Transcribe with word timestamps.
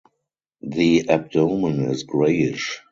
The 0.63 1.07
abdomen 1.09 1.83
is 1.91 2.01
grayish. 2.05 2.79